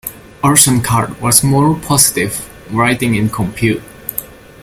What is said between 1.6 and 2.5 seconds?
positive,